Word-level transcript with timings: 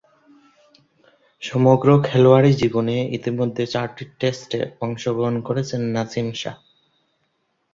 সমগ্র 1.41 1.87
খেলোয়াড়ী 2.07 2.51
জীবনে 2.53 2.95
ইতোমধ্যে 3.17 3.63
চারটি 3.67 4.03
টেস্টে 4.19 4.59
অংশগ্রহণ 4.81 5.35
করেছেন 5.47 5.81
নাসিম 5.95 6.27
শাহ। 6.33 6.57